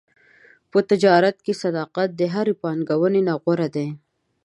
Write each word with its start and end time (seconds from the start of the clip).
په 0.71 0.79
تجارت 0.89 1.37
کې 1.45 1.53
صداقت 1.63 2.09
د 2.15 2.21
هرې 2.33 2.53
پانګونې 2.61 3.21
نه 3.27 3.33
غوره 3.41 3.67
دی. 3.75 3.87